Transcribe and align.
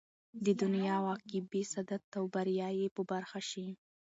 د 0.45 0.47
دنيا 0.61 0.95
او 0.99 1.05
عقبى 1.15 1.61
سعادت 1.71 2.03
او 2.19 2.23
بريا 2.33 2.69
ئې 2.77 2.87
په 2.95 3.01
برخه 3.11 3.39
شي 3.49 3.67